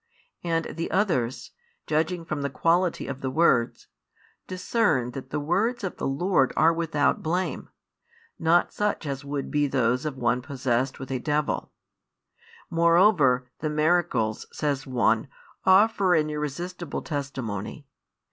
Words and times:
And 0.43 0.65
the 0.65 0.89
others, 0.89 1.51
judging 1.85 2.25
from 2.25 2.41
the 2.41 2.49
quality 2.49 3.05
of 3.05 3.21
the 3.21 3.29
words, 3.29 3.85
discern 4.47 5.11
that 5.11 5.29
the 5.29 5.39
words 5.39 5.83
of 5.83 5.97
the 5.97 6.07
Lord 6.07 6.51
are 6.57 6.73
without 6.73 7.21
blame, 7.21 7.69
not 8.39 8.73
such 8.73 9.05
as 9.05 9.23
would 9.23 9.51
be 9.51 9.67
those 9.67 10.03
of 10.07 10.17
one 10.17 10.41
possessed 10.41 10.97
with 10.97 11.11
a 11.11 11.19
devil: 11.19 11.71
moreover, 12.71 13.51
the 13.59 13.69
miracles, 13.69 14.47
says 14.51 14.87
one, 14.87 15.27
offer 15.65 16.15
an 16.15 16.31
irresistible 16.31 17.03
testimony. 17.03 17.85